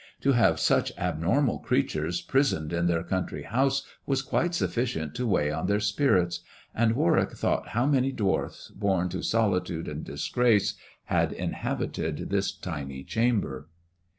[0.21, 5.51] To have such abnormal creatures prisoned in their country house was quite sufficient to weigh
[5.51, 6.39] on their spirits,
[6.73, 13.03] and Warwick thought how many dwarfs, born to solitude and disgrace, had inhabited this tiny
[13.03, 13.69] chamber.